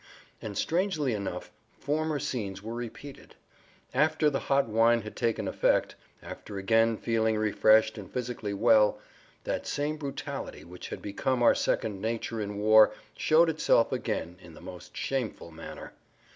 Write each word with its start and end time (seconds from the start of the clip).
And 0.41 0.57
strangely 0.57 1.13
enough, 1.13 1.51
former 1.77 2.17
scenes 2.17 2.63
were 2.63 2.73
repeated. 2.73 3.35
After 3.93 4.31
the 4.31 4.39
hot 4.39 4.67
wine 4.67 5.01
had 5.03 5.15
taken 5.15 5.47
effect, 5.47 5.93
after 6.23 6.57
again 6.57 6.97
feeling 6.97 7.37
refreshed 7.37 7.99
and 7.99 8.09
physically 8.11 8.51
well, 8.55 8.97
that 9.43 9.67
same 9.67 9.97
brutality 9.97 10.63
which 10.63 10.89
had 10.89 11.03
become 11.03 11.43
our 11.43 11.53
second 11.53 12.01
nature 12.01 12.41
in 12.41 12.57
war 12.57 12.93
showed 13.15 13.47
itself 13.47 13.91
again 13.91 14.37
in 14.41 14.55
the 14.55 14.59
most 14.59 14.97
shameful 14.97 15.51
manner. 15.51 15.93